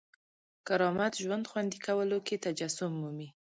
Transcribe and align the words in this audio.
کرامت 0.67 1.13
ژوند 1.23 1.45
خوندي 1.51 1.79
کولو 1.85 2.17
کې 2.27 2.35
تجسم 2.45 2.91
مومي. 3.01 3.29